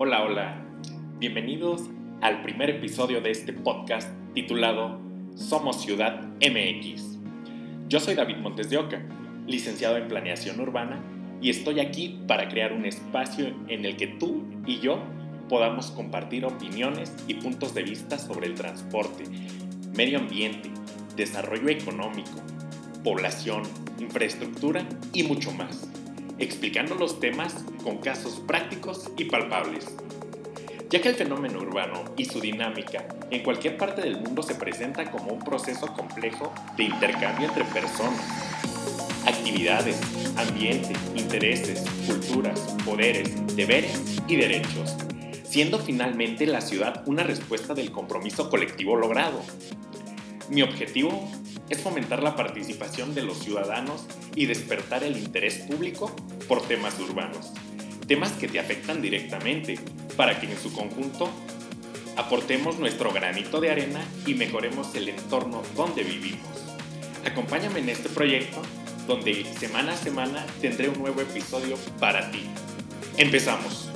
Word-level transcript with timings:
Hola, 0.00 0.22
hola. 0.22 0.64
Bienvenidos 1.18 1.90
al 2.20 2.42
primer 2.42 2.70
episodio 2.70 3.20
de 3.20 3.32
este 3.32 3.52
podcast 3.52 4.08
titulado 4.32 5.00
Somos 5.34 5.82
Ciudad 5.82 6.22
MX. 6.40 7.18
Yo 7.88 7.98
soy 7.98 8.14
David 8.14 8.36
Montes 8.36 8.70
de 8.70 8.76
Oca, 8.76 9.02
licenciado 9.48 9.96
en 9.96 10.06
Planeación 10.06 10.60
Urbana, 10.60 11.02
y 11.42 11.50
estoy 11.50 11.80
aquí 11.80 12.20
para 12.28 12.48
crear 12.48 12.72
un 12.72 12.84
espacio 12.84 13.52
en 13.66 13.84
el 13.84 13.96
que 13.96 14.06
tú 14.06 14.44
y 14.66 14.78
yo 14.78 15.02
podamos 15.48 15.90
compartir 15.90 16.44
opiniones 16.44 17.12
y 17.26 17.34
puntos 17.34 17.74
de 17.74 17.82
vista 17.82 18.18
sobre 18.18 18.46
el 18.46 18.54
transporte, 18.54 19.24
medio 19.96 20.20
ambiente, 20.20 20.70
desarrollo 21.16 21.70
económico, 21.70 22.40
población, 23.02 23.64
infraestructura 23.98 24.86
y 25.12 25.24
mucho 25.24 25.50
más 25.50 25.90
explicando 26.38 26.94
los 26.94 27.20
temas 27.20 27.64
con 27.82 27.98
casos 27.98 28.40
prácticos 28.46 29.10
y 29.16 29.24
palpables. 29.24 29.86
Ya 30.90 31.02
que 31.02 31.08
el 31.10 31.16
fenómeno 31.16 31.58
urbano 31.60 32.04
y 32.16 32.24
su 32.24 32.40
dinámica 32.40 33.06
en 33.30 33.42
cualquier 33.42 33.76
parte 33.76 34.00
del 34.00 34.20
mundo 34.20 34.42
se 34.42 34.54
presenta 34.54 35.10
como 35.10 35.32
un 35.32 35.40
proceso 35.40 35.92
complejo 35.92 36.52
de 36.76 36.84
intercambio 36.84 37.48
entre 37.48 37.64
personas, 37.64 38.20
actividades, 39.26 40.00
ambiente, 40.36 40.94
intereses, 41.14 41.84
culturas, 42.06 42.74
poderes, 42.84 43.34
deberes 43.54 44.18
y 44.26 44.36
derechos, 44.36 44.96
siendo 45.44 45.78
finalmente 45.78 46.46
la 46.46 46.62
ciudad 46.62 47.02
una 47.06 47.22
respuesta 47.22 47.74
del 47.74 47.92
compromiso 47.92 48.48
colectivo 48.48 48.96
logrado. 48.96 49.42
Mi 50.50 50.62
objetivo 50.62 51.30
es 51.68 51.80
fomentar 51.80 52.22
la 52.22 52.34
participación 52.34 53.14
de 53.14 53.22
los 53.22 53.38
ciudadanos 53.38 54.06
y 54.34 54.46
despertar 54.46 55.04
el 55.04 55.18
interés 55.18 55.58
público 55.58 56.14
por 56.46 56.66
temas 56.66 56.98
urbanos, 56.98 57.52
temas 58.06 58.32
que 58.32 58.48
te 58.48 58.58
afectan 58.58 59.02
directamente, 59.02 59.78
para 60.16 60.40
que 60.40 60.50
en 60.50 60.58
su 60.58 60.72
conjunto 60.72 61.30
aportemos 62.16 62.78
nuestro 62.78 63.12
granito 63.12 63.60
de 63.60 63.70
arena 63.70 64.02
y 64.26 64.34
mejoremos 64.34 64.94
el 64.94 65.10
entorno 65.10 65.62
donde 65.76 66.02
vivimos. 66.02 66.48
Acompáñame 67.24 67.80
en 67.80 67.90
este 67.90 68.08
proyecto 68.08 68.62
donde 69.06 69.44
semana 69.58 69.92
a 69.92 69.96
semana 69.96 70.46
tendré 70.60 70.88
un 70.88 70.98
nuevo 70.98 71.20
episodio 71.20 71.76
para 72.00 72.30
ti. 72.30 72.42
Empezamos. 73.16 73.90